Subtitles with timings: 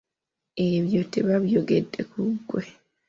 [0.67, 2.63] Ebyo tebabyogedde ku ggwe.